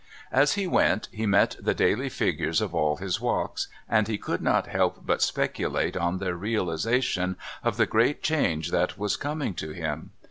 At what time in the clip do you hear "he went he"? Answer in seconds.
0.53-1.27